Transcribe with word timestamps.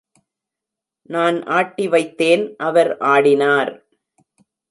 நான் 1.09 1.37
ஆட்டிவைத்தேன், 1.49 2.55
அவர் 2.57 2.97
ஆடினார். 2.97 3.71